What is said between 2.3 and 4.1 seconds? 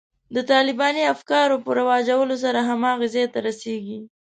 سره هماغه ځای ته رسېږي.